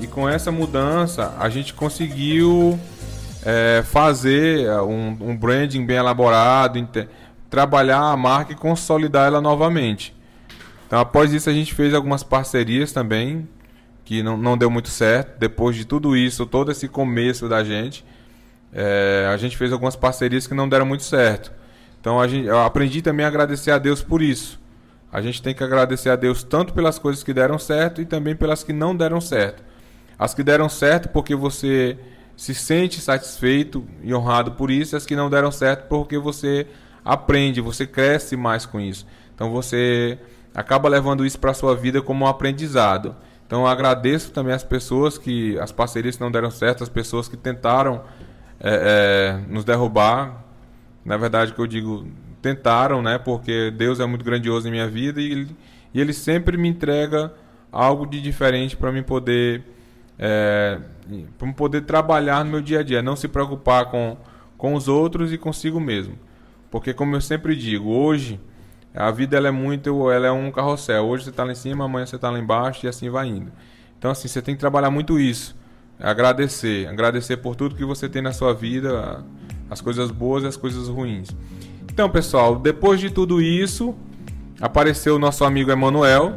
e 0.00 0.06
com 0.06 0.28
essa 0.28 0.50
mudança 0.50 1.34
a 1.38 1.48
gente 1.48 1.74
conseguiu 1.74 2.78
é, 3.44 3.82
fazer 3.84 4.70
um, 4.80 5.16
um 5.20 5.36
branding 5.36 5.84
bem 5.84 5.96
elaborado, 5.96 6.88
trabalhar 7.50 8.00
a 8.00 8.16
marca 8.16 8.52
e 8.52 8.56
consolidar 8.56 9.26
ela 9.26 9.40
novamente. 9.40 10.14
Então, 10.86 10.98
após 10.98 11.32
isso, 11.32 11.50
a 11.50 11.52
gente 11.52 11.74
fez 11.74 11.92
algumas 11.92 12.22
parcerias 12.22 12.92
também, 12.92 13.48
que 14.04 14.22
não, 14.22 14.36
não 14.36 14.56
deu 14.56 14.70
muito 14.70 14.88
certo. 14.88 15.38
Depois 15.38 15.76
de 15.76 15.84
tudo 15.84 16.16
isso, 16.16 16.46
todo 16.46 16.70
esse 16.70 16.88
começo 16.88 17.48
da 17.48 17.62
gente, 17.62 18.04
é, 18.72 19.28
a 19.32 19.36
gente 19.36 19.56
fez 19.56 19.72
algumas 19.72 19.96
parcerias 19.96 20.46
que 20.46 20.54
não 20.54 20.68
deram 20.68 20.86
muito 20.86 21.04
certo. 21.04 21.52
Então, 22.00 22.20
a 22.20 22.26
gente, 22.26 22.46
eu 22.46 22.60
aprendi 22.60 23.02
também 23.02 23.24
a 23.24 23.28
agradecer 23.28 23.70
a 23.70 23.78
Deus 23.78 24.02
por 24.02 24.22
isso. 24.22 24.60
A 25.12 25.20
gente 25.20 25.42
tem 25.42 25.54
que 25.54 25.62
agradecer 25.62 26.08
a 26.08 26.16
Deus 26.16 26.42
tanto 26.42 26.72
pelas 26.72 26.98
coisas 26.98 27.22
que 27.22 27.34
deram 27.34 27.58
certo 27.58 28.00
e 28.00 28.06
também 28.06 28.34
pelas 28.34 28.64
que 28.64 28.72
não 28.72 28.96
deram 28.96 29.20
certo. 29.20 29.62
As 30.18 30.32
que 30.32 30.42
deram 30.42 30.68
certo 30.68 31.10
porque 31.10 31.34
você 31.34 31.98
se 32.36 32.54
sente 32.54 33.00
satisfeito 33.00 33.86
e 34.02 34.14
honrado 34.14 34.52
por 34.52 34.70
isso, 34.70 34.94
e 34.94 34.96
as 34.96 35.04
que 35.04 35.14
não 35.14 35.28
deram 35.28 35.52
certo 35.52 35.86
porque 35.88 36.16
você 36.18 36.66
aprende, 37.04 37.60
você 37.60 37.86
cresce 37.86 38.36
mais 38.36 38.64
com 38.64 38.80
isso. 38.80 39.06
Então 39.34 39.50
você 39.50 40.18
acaba 40.54 40.88
levando 40.88 41.26
isso 41.26 41.38
para 41.38 41.50
a 41.50 41.54
sua 41.54 41.74
vida 41.76 42.00
como 42.00 42.24
um 42.24 42.28
aprendizado. 42.28 43.14
Então 43.46 43.60
eu 43.60 43.66
agradeço 43.66 44.30
também 44.30 44.54
as 44.54 44.64
pessoas 44.64 45.18
que 45.18 45.58
as 45.58 45.70
parcerias 45.70 46.16
que 46.16 46.22
não 46.22 46.30
deram 46.30 46.50
certo, 46.50 46.82
as 46.82 46.88
pessoas 46.88 47.28
que 47.28 47.36
tentaram 47.36 48.02
é, 48.62 49.40
é, 49.42 49.52
nos 49.52 49.64
derrubar. 49.64 50.44
Na 51.04 51.16
verdade, 51.16 51.52
que 51.52 51.60
eu 51.60 51.66
digo 51.66 52.06
tentaram, 52.40 53.02
né? 53.02 53.18
Porque 53.18 53.70
Deus 53.70 54.00
é 54.00 54.06
muito 54.06 54.24
grandioso 54.24 54.68
em 54.68 54.70
minha 54.70 54.88
vida 54.88 55.20
e 55.20 55.32
ele, 55.32 55.56
e 55.92 56.00
ele 56.00 56.12
sempre 56.12 56.56
me 56.56 56.68
entrega 56.68 57.32
algo 57.70 58.06
de 58.06 58.20
diferente 58.20 58.76
para 58.76 58.92
mim 58.92 59.02
poder 59.02 59.64
é, 60.18 60.78
para 61.38 61.52
poder 61.52 61.82
trabalhar 61.82 62.44
no 62.44 62.50
meu 62.50 62.60
dia 62.60 62.80
a 62.80 62.82
dia, 62.82 63.02
não 63.02 63.16
se 63.16 63.26
preocupar 63.26 63.86
com, 63.86 64.16
com 64.56 64.74
os 64.74 64.86
outros 64.86 65.32
e 65.32 65.38
consigo 65.38 65.80
mesmo. 65.80 66.16
Porque 66.70 66.94
como 66.94 67.16
eu 67.16 67.20
sempre 67.20 67.56
digo, 67.56 67.90
hoje 67.90 68.40
a 68.94 69.10
vida 69.10 69.36
ela 69.36 69.48
é 69.48 69.50
muito, 69.50 70.10
ela 70.10 70.26
é 70.26 70.30
um 70.30 70.50
carrossel. 70.52 71.04
Hoje 71.04 71.24
você 71.24 71.30
está 71.30 71.44
lá 71.44 71.52
em 71.52 71.56
cima, 71.56 71.84
amanhã 71.84 72.06
você 72.06 72.16
está 72.16 72.30
lá 72.30 72.38
embaixo 72.38 72.86
e 72.86 72.88
assim 72.88 73.10
vai 73.10 73.26
indo. 73.26 73.50
Então 73.98 74.10
assim, 74.10 74.28
você 74.28 74.40
tem 74.40 74.54
que 74.54 74.60
trabalhar 74.60 74.90
muito 74.90 75.18
isso. 75.18 75.56
Agradecer, 76.02 76.88
agradecer 76.88 77.36
por 77.36 77.54
tudo 77.54 77.76
que 77.76 77.84
você 77.84 78.08
tem 78.08 78.20
na 78.20 78.32
sua 78.32 78.52
vida, 78.52 79.24
as 79.70 79.80
coisas 79.80 80.10
boas 80.10 80.42
e 80.42 80.46
as 80.46 80.56
coisas 80.56 80.88
ruins. 80.88 81.28
Então, 81.92 82.10
pessoal, 82.10 82.56
depois 82.56 82.98
de 82.98 83.08
tudo 83.08 83.40
isso, 83.40 83.94
apareceu 84.60 85.16
o 85.16 85.18
nosso 85.18 85.44
amigo 85.44 85.70
Emanuel, 85.70 86.36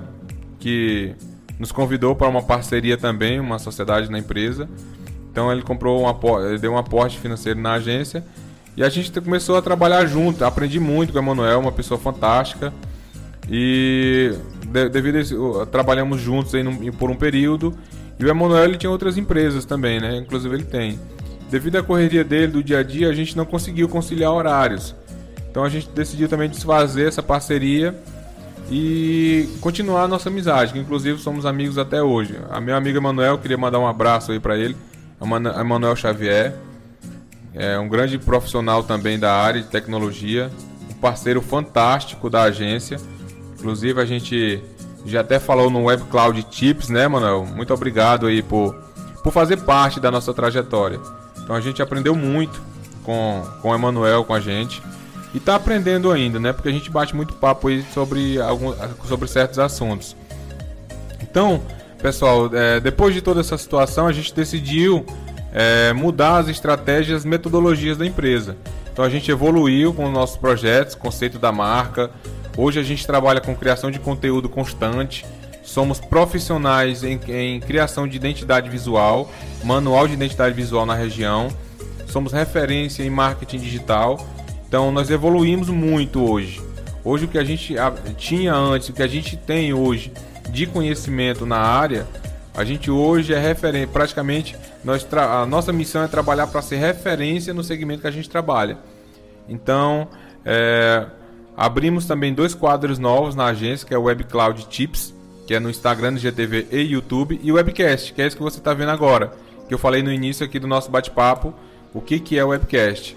que 0.60 1.16
nos 1.60 1.72
convidou 1.72 2.16
para 2.16 2.28
uma 2.28 2.44
parceria 2.44 2.98
também, 2.98 3.40
uma 3.40 3.60
sociedade 3.60 4.12
na 4.12 4.20
empresa. 4.20 4.70
Então 5.32 5.52
ele 5.52 5.62
comprou 5.62 6.02
um 6.02 6.08
aporte, 6.08 6.58
deu 6.60 6.72
um 6.74 6.78
aporte 6.78 7.20
financeiro 7.20 7.60
na 7.60 7.74
agência 7.74 8.24
e 8.78 8.84
a 8.84 8.90
gente 8.90 9.12
começou 9.22 9.58
a 9.58 9.62
trabalhar 9.62 10.06
junto. 10.06 10.44
Aprendi 10.44 10.80
muito 10.80 11.12
com 11.12 11.20
o 11.20 11.22
Emanuel, 11.22 11.60
uma 11.60 11.72
pessoa 11.72 12.00
fantástica. 12.00 12.74
E 13.50 14.34
de, 14.66 14.90
devido 14.90 15.18
a 15.18 15.22
isso, 15.22 15.66
trabalhamos 15.72 16.20
juntos 16.20 16.56
aí 16.56 16.64
por 16.92 17.10
um 17.10 17.16
período. 17.16 17.74
E 18.20 18.26
o 18.26 18.30
Emanuel 18.30 18.66
ele 18.66 18.78
tinha 18.78 18.90
outras 18.90 19.18
empresas 19.18 19.66
também, 19.66 20.00
né? 20.00 20.18
Inclusive 20.18 20.54
ele 20.56 20.64
tem. 20.64 21.00
Devido 21.50 21.78
à 21.78 21.84
correria 21.84 22.24
dele 22.24 22.48
do 22.48 22.64
dia 22.64 22.80
a 22.80 22.84
dia, 22.84 23.10
a 23.10 23.14
gente 23.14 23.36
não 23.38 23.46
conseguiu 23.46 23.88
conciliar 23.88 24.32
horários. 24.32 24.96
Então 25.50 25.64
a 25.64 25.70
gente 25.70 25.90
decidiu 25.90 26.28
também 26.28 26.50
desfazer 26.50 27.08
essa 27.08 27.24
parceria 27.24 27.96
e 28.70 29.48
continuar 29.62 30.04
a 30.04 30.08
nossa 30.08 30.30
amizade, 30.30 30.74
que 30.74 30.80
inclusive 30.80 31.20
somos 31.20 31.46
amigos 31.46 31.78
até 31.78 32.02
hoje. 32.02 32.36
A 32.50 32.60
meu 32.60 32.76
amigo 32.76 32.98
Emanuel, 32.98 33.38
queria 33.38 33.58
mandar 33.58 33.80
um 33.80 33.88
abraço 33.88 34.32
aí 34.32 34.40
para 34.40 34.58
ele, 34.58 34.76
Emanuel 35.22 35.96
Xavier. 35.96 36.56
É 37.54 37.78
um 37.80 37.88
grande 37.88 38.18
profissional 38.18 38.84
também 38.84 39.18
da 39.18 39.34
área 39.34 39.62
de 39.62 39.68
tecnologia, 39.68 40.52
um 40.90 40.94
parceiro 40.96 41.42
fantástico 41.42 42.30
da 42.30 42.44
agência. 42.44 43.00
Inclusive 43.58 44.02
a 44.02 44.06
gente 44.06 44.62
já 45.06 45.22
até 45.22 45.40
falou 45.40 45.70
no 45.70 45.84
Web 45.84 46.04
Cloud 46.06 46.42
Tips, 46.44 46.90
né, 46.90 47.08
Manuel? 47.08 47.46
Muito 47.46 47.74
obrigado 47.74 48.28
aí 48.28 48.42
por, 48.42 48.76
por 49.24 49.32
fazer 49.32 49.58
parte 49.58 50.00
da 50.00 50.10
nossa 50.10 50.34
trajetória. 50.34 51.00
Então 51.42 51.56
a 51.56 51.62
gente 51.62 51.82
aprendeu 51.82 52.16
muito 52.16 52.62
com, 53.04 53.44
com 53.62 53.70
o 53.70 53.76
Emanuel, 53.76 54.24
com 54.24 54.34
a 54.34 54.40
gente. 54.40 54.82
E 55.34 55.38
está 55.38 55.56
aprendendo 55.56 56.12
ainda, 56.12 56.40
né? 56.40 56.54
Porque 56.54 56.70
a 56.70 56.72
gente 56.72 56.90
bate 56.90 57.16
muito 57.16 57.34
papo 57.34 57.68
aí 57.68 57.86
sobre, 57.94 58.42
algum, 58.42 58.74
sobre 59.06 59.28
certos 59.28 59.60
assuntos. 59.60 60.16
Então, 61.22 61.62
pessoal, 62.02 62.50
é, 62.54 62.80
depois 62.80 63.14
de 63.14 63.22
toda 63.22 63.42
essa 63.42 63.58
situação, 63.58 64.08
a 64.08 64.14
gente 64.14 64.34
decidiu 64.34 65.06
é, 65.52 65.94
mudar 65.94 66.38
as 66.38 66.48
estratégias, 66.50 67.24
metodologias 67.24 67.98
da 67.98 68.06
empresa. 68.06 68.58
Então 68.92 69.04
a 69.04 69.10
gente 69.10 69.30
evoluiu 69.30 69.94
com 69.94 70.06
os 70.06 70.14
nossos 70.14 70.38
projetos, 70.38 70.96
conceito 70.96 71.38
da 71.38 71.52
marca. 71.52 72.10
Hoje 72.58 72.80
a 72.80 72.84
gente 72.84 73.06
trabalha 73.06 73.42
com 73.42 73.54
criação 73.54 73.92
de 73.92 74.00
conteúdo 74.00 74.48
constante. 74.48 75.26
Somos 75.62 76.00
profissionais 76.00 77.04
em, 77.04 77.20
em 77.28 77.60
criação 77.60 78.08
de 78.08 78.16
identidade 78.16 78.70
visual, 78.70 79.30
manual 79.64 80.08
de 80.08 80.14
identidade 80.14 80.56
visual 80.56 80.86
na 80.86 80.96
região. 80.96 81.50
Somos 82.08 82.32
referência 82.32 83.04
em 83.04 83.10
marketing 83.10 83.58
digital. 83.58 84.26
Então 84.68 84.90
nós 84.90 85.10
evoluímos 85.10 85.70
muito 85.70 86.24
hoje. 86.24 86.62
Hoje 87.04 87.26
o 87.26 87.28
que 87.28 87.38
a 87.38 87.44
gente 87.44 87.76
tinha 88.18 88.54
antes, 88.54 88.88
o 88.88 88.94
que 88.94 89.04
a 89.04 89.08
gente 89.08 89.36
tem 89.36 89.74
hoje 89.74 90.14
de 90.50 90.66
conhecimento 90.66 91.46
na 91.46 91.58
área, 91.58 92.08
a 92.56 92.64
gente 92.64 92.90
hoje 92.90 93.34
é 93.34 93.40
referente, 93.40 93.88
praticamente 93.88 94.56
nós 94.84 95.06
a 95.14 95.46
nossa 95.46 95.74
missão 95.74 96.04
é 96.04 96.08
trabalhar 96.08 96.48
para 96.48 96.62
ser 96.62 96.78
referência 96.78 97.54
no 97.54 97.64
segmento 97.64 98.02
que 98.02 98.08
a 98.08 98.12
gente 98.12 98.30
trabalha. 98.30 98.78
Então, 99.48 100.08
é, 100.46 101.06
abrimos 101.56 102.06
também 102.06 102.34
dois 102.34 102.54
quadros 102.54 103.00
novos 103.00 103.36
na 103.36 103.46
agência, 103.46 103.88
que 103.88 103.94
é 103.94 103.98
o 103.98 104.04
Web 104.04 104.26
Cloud 104.26 104.66
Tips, 104.68 105.14
que 105.48 105.54
é 105.54 105.60
no 105.60 105.70
Instagram, 105.70 106.12
no 106.12 106.18
GTV 106.18 106.68
e 106.72 106.82
YouTube, 106.82 107.40
e 107.44 107.52
o 107.52 107.56
Webcast, 107.56 108.14
que 108.14 108.22
é 108.22 108.28
esse 108.28 108.36
que 108.36 108.42
você 108.42 108.58
está 108.58 108.74
vendo 108.74 108.90
agora, 108.90 109.34
que 109.68 109.74
eu 109.74 109.78
falei 109.78 110.02
no 110.02 110.12
início 110.12 110.46
aqui 110.46 110.60
do 110.60 110.68
nosso 110.68 110.90
bate-papo, 110.90 111.54
o 111.94 112.02
que, 112.02 112.20
que 112.20 112.38
é 112.38 112.44
o 112.44 112.50
Webcast. 112.50 113.16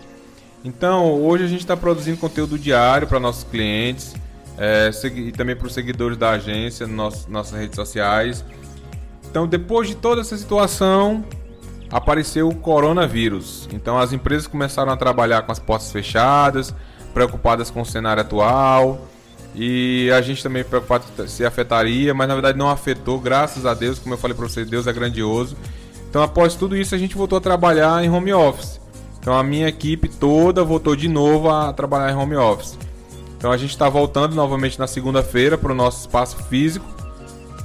Então, 0.64 1.22
hoje 1.22 1.44
a 1.44 1.46
gente 1.46 1.60
está 1.60 1.76
produzindo 1.76 2.18
conteúdo 2.18 2.58
diário 2.58 3.06
para 3.06 3.18
nossos 3.18 3.44
clientes 3.44 4.14
é, 4.58 4.90
e 5.14 5.32
também 5.32 5.54
para 5.54 5.66
os 5.66 5.72
seguidores 5.72 6.18
da 6.18 6.30
agência, 6.30 6.86
nossas 6.86 7.52
redes 7.52 7.76
sociais. 7.76 8.44
Então, 9.30 9.46
depois 9.46 9.88
de 9.88 9.94
toda 9.94 10.20
essa 10.20 10.36
situação, 10.36 11.24
apareceu 11.90 12.48
o 12.48 12.54
coronavírus. 12.54 13.68
Então, 13.72 13.98
as 13.98 14.12
empresas 14.12 14.46
começaram 14.46 14.92
a 14.92 14.96
trabalhar 14.96 15.42
com 15.42 15.52
as 15.52 15.58
portas 15.58 15.92
fechadas, 15.92 16.74
preocupadas 17.14 17.70
com 17.70 17.80
o 17.80 17.86
cenário 17.86 18.20
atual. 18.22 19.06
E 19.54 20.10
a 20.12 20.20
gente 20.20 20.42
também 20.42 20.62
preocupado 20.62 21.04
se 21.26 21.44
afetaria, 21.44 22.14
mas 22.14 22.28
na 22.28 22.34
verdade 22.34 22.56
não 22.56 22.68
afetou, 22.68 23.18
graças 23.18 23.66
a 23.66 23.74
Deus, 23.74 23.98
como 23.98 24.14
eu 24.14 24.18
falei 24.18 24.36
para 24.36 24.46
vocês, 24.46 24.68
Deus 24.68 24.86
é 24.86 24.92
grandioso. 24.92 25.56
Então, 26.08 26.22
após 26.22 26.54
tudo 26.54 26.76
isso, 26.76 26.94
a 26.94 26.98
gente 26.98 27.16
voltou 27.16 27.38
a 27.38 27.40
trabalhar 27.40 28.02
em 28.04 28.10
home 28.10 28.32
office. 28.32 28.80
Então, 29.18 29.36
a 29.36 29.42
minha 29.42 29.68
equipe 29.68 30.08
toda 30.08 30.62
voltou 30.62 30.94
de 30.94 31.08
novo 31.08 31.50
a 31.50 31.72
trabalhar 31.72 32.12
em 32.12 32.16
home 32.16 32.36
office. 32.36 32.78
Então, 33.36 33.50
a 33.50 33.56
gente 33.56 33.70
está 33.70 33.88
voltando 33.88 34.34
novamente 34.34 34.78
na 34.78 34.86
segunda-feira 34.86 35.58
para 35.58 35.72
o 35.72 35.74
nosso 35.74 36.00
espaço 36.00 36.36
físico 36.44 36.98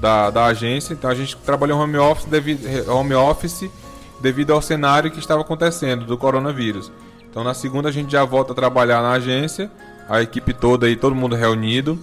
da, 0.04 0.30
da 0.30 0.46
agência. 0.48 0.94
Então 0.94 1.10
a 1.10 1.16
gente 1.16 1.38
trabalhou 1.38 1.80
home 1.80 1.98
office, 1.98 2.26
devido, 2.26 2.92
home 2.92 3.14
office 3.14 3.70
devido 4.20 4.52
ao 4.52 4.62
cenário 4.62 5.10
que 5.10 5.20
estava 5.20 5.42
acontecendo 5.42 6.06
do 6.06 6.18
coronavírus. 6.18 6.92
Então 7.34 7.44
na 7.44 7.56
segunda 7.56 7.90
a 7.90 7.92
gente 7.92 8.12
já 8.12 8.24
volta 8.24 8.52
a 8.52 8.56
trabalhar 8.56 9.02
na 9.02 9.14
agência, 9.14 9.72
a 10.08 10.22
equipe 10.22 10.54
toda 10.54 10.86
aí, 10.86 10.96
todo 10.96 11.16
mundo 11.16 11.36
reunido. 11.36 11.98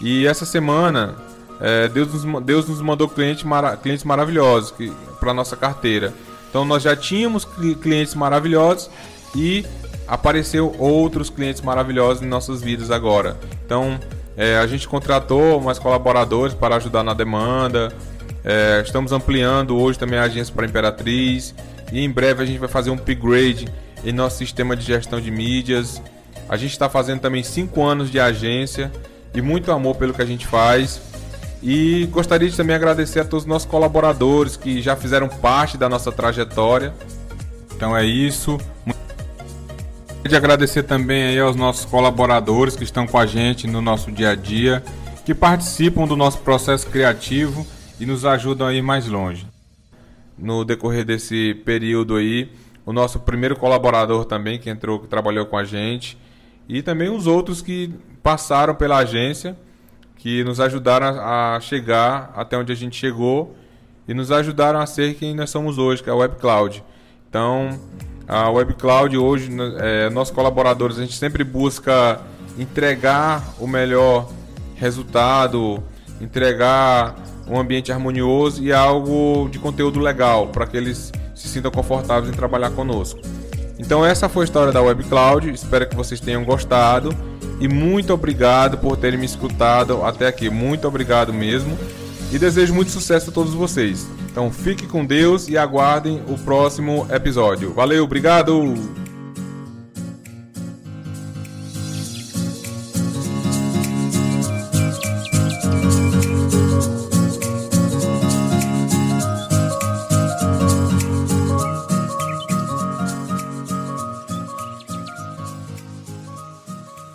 E 0.00 0.26
essa 0.26 0.46
semana 0.46 1.16
é, 1.60 1.86
Deus, 1.86 2.24
nos, 2.24 2.42
Deus 2.42 2.66
nos 2.66 2.80
mandou 2.80 3.06
clientes, 3.06 3.44
mara, 3.44 3.76
clientes 3.76 4.04
maravilhosos 4.04 4.72
para 5.20 5.34
nossa 5.34 5.54
carteira. 5.54 6.14
Então 6.48 6.64
nós 6.64 6.82
já 6.82 6.96
tínhamos 6.96 7.44
clientes 7.82 8.14
maravilhosos 8.14 8.88
e 9.36 9.66
apareceu 10.08 10.74
outros 10.78 11.28
clientes 11.28 11.60
maravilhosos 11.60 12.22
em 12.22 12.26
nossas 12.26 12.62
vidas 12.62 12.90
agora. 12.90 13.36
Então 13.66 14.00
é, 14.34 14.56
a 14.56 14.66
gente 14.66 14.88
contratou 14.88 15.60
mais 15.60 15.78
colaboradores 15.78 16.54
para 16.54 16.76
ajudar 16.76 17.02
na 17.02 17.12
demanda. 17.12 17.92
É, 18.42 18.82
estamos 18.82 19.12
ampliando 19.12 19.76
hoje 19.76 19.98
também 19.98 20.18
a 20.18 20.22
agência 20.22 20.54
para 20.54 20.64
Imperatriz. 20.64 21.54
E 21.92 22.02
em 22.02 22.10
breve 22.10 22.42
a 22.42 22.46
gente 22.46 22.58
vai 22.58 22.68
fazer 22.68 22.88
um 22.88 22.94
upgrade 22.94 23.68
em 24.04 24.12
nosso 24.12 24.38
sistema 24.38 24.76
de 24.76 24.84
gestão 24.84 25.20
de 25.20 25.30
mídias. 25.30 26.02
A 26.48 26.56
gente 26.56 26.72
está 26.72 26.88
fazendo 26.88 27.20
também 27.20 27.42
5 27.42 27.82
anos 27.82 28.10
de 28.10 28.20
agência 28.20 28.92
e 29.34 29.40
muito 29.40 29.72
amor 29.72 29.96
pelo 29.96 30.12
que 30.12 30.22
a 30.22 30.26
gente 30.26 30.46
faz. 30.46 31.00
E 31.62 32.06
gostaria 32.12 32.48
de 32.48 32.56
também 32.56 32.76
agradecer 32.76 33.20
a 33.20 33.24
todos 33.24 33.44
os 33.44 33.48
nossos 33.48 33.66
colaboradores 33.66 34.56
que 34.56 34.82
já 34.82 34.94
fizeram 34.94 35.28
parte 35.28 35.78
da 35.78 35.88
nossa 35.88 36.12
trajetória. 36.12 36.94
Então 37.74 37.96
é 37.96 38.04
isso 38.04 38.58
de 40.28 40.36
agradecer 40.36 40.84
também 40.84 41.24
aí 41.24 41.38
aos 41.38 41.54
nossos 41.54 41.84
colaboradores 41.84 42.74
que 42.74 42.84
estão 42.84 43.06
com 43.06 43.18
a 43.18 43.26
gente 43.26 43.66
no 43.66 43.82
nosso 43.82 44.10
dia 44.10 44.30
a 44.30 44.34
dia, 44.34 44.82
que 45.24 45.34
participam 45.34 46.06
do 46.06 46.16
nosso 46.16 46.38
processo 46.38 46.86
criativo 46.86 47.66
e 48.00 48.06
nos 48.06 48.24
ajudam 48.24 48.66
a 48.66 48.72
ir 48.72 48.82
mais 48.82 49.06
longe. 49.06 49.46
No 50.38 50.64
decorrer 50.64 51.04
desse 51.04 51.54
período 51.66 52.16
aí, 52.16 52.50
o 52.86 52.92
nosso 52.92 53.20
primeiro 53.20 53.56
colaborador 53.56 54.24
também 54.24 54.58
que 54.58 54.68
entrou, 54.68 55.00
que 55.00 55.06
trabalhou 55.06 55.46
com 55.46 55.56
a 55.56 55.64
gente, 55.64 56.18
e 56.68 56.82
também 56.82 57.08
os 57.08 57.26
outros 57.26 57.60
que 57.60 57.92
passaram 58.22 58.74
pela 58.74 58.98
agência, 58.98 59.56
que 60.16 60.42
nos 60.44 60.60
ajudaram 60.60 61.06
a 61.20 61.60
chegar 61.60 62.32
até 62.34 62.56
onde 62.56 62.72
a 62.72 62.76
gente 62.76 62.96
chegou 62.96 63.54
e 64.08 64.14
nos 64.14 64.30
ajudaram 64.30 64.80
a 64.80 64.86
ser 64.86 65.14
quem 65.14 65.34
nós 65.34 65.50
somos 65.50 65.78
hoje, 65.78 66.02
que 66.02 66.08
é 66.08 66.12
a 66.12 66.16
Web 66.16 66.36
Cloud. 66.36 66.82
Então, 67.28 67.78
a 68.26 68.50
Web 68.50 68.74
Cloud 68.74 69.16
hoje, 69.16 69.50
é, 69.78 70.08
nossos 70.10 70.34
colaboradores, 70.34 70.98
a 70.98 71.02
gente 71.02 71.16
sempre 71.16 71.44
busca 71.44 72.20
entregar 72.58 73.54
o 73.58 73.66
melhor 73.66 74.30
resultado, 74.76 75.82
entregar 76.20 77.16
um 77.46 77.58
ambiente 77.58 77.92
harmonioso 77.92 78.62
e 78.62 78.72
algo 78.72 79.48
de 79.50 79.58
conteúdo 79.58 80.00
legal 80.00 80.48
para 80.48 80.66
que 80.66 80.76
eles 80.76 81.12
se 81.44 81.48
sintam 81.48 81.70
confortáveis 81.70 82.32
em 82.32 82.36
trabalhar 82.36 82.70
conosco. 82.70 83.20
Então 83.78 84.04
essa 84.04 84.28
foi 84.28 84.44
a 84.44 84.46
história 84.46 84.72
da 84.72 84.80
Web 84.80 85.04
Cloud, 85.04 85.50
espero 85.50 85.88
que 85.88 85.94
vocês 85.94 86.20
tenham 86.20 86.44
gostado 86.44 87.14
e 87.60 87.68
muito 87.68 88.12
obrigado 88.14 88.78
por 88.78 88.96
terem 88.96 89.18
me 89.18 89.26
escutado 89.26 90.02
até 90.04 90.26
aqui, 90.26 90.48
muito 90.48 90.88
obrigado 90.88 91.32
mesmo 91.32 91.76
e 92.32 92.38
desejo 92.38 92.72
muito 92.72 92.90
sucesso 92.90 93.30
a 93.30 93.32
todos 93.32 93.52
vocês. 93.52 94.08
Então 94.30 94.50
fique 94.50 94.86
com 94.86 95.04
Deus 95.04 95.48
e 95.48 95.58
aguardem 95.58 96.22
o 96.28 96.38
próximo 96.38 97.06
episódio. 97.10 97.72
Valeu, 97.72 98.04
obrigado! 98.04 99.03